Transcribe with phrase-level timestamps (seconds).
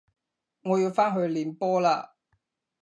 [0.63, 2.13] 我要返去練波喇